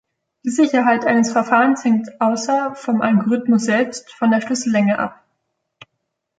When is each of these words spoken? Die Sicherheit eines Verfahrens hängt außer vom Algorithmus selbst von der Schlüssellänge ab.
Die 0.43 0.49
Sicherheit 0.49 1.05
eines 1.05 1.31
Verfahrens 1.31 1.83
hängt 1.83 2.19
außer 2.21 2.73
vom 2.73 3.01
Algorithmus 3.03 3.65
selbst 3.65 4.11
von 4.13 4.31
der 4.31 4.41
Schlüssellänge 4.41 4.97
ab. 4.97 5.23